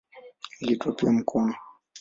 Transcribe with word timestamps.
Iliitwa 0.59 0.91
pia 0.91 1.11
"mkono". 1.11 1.55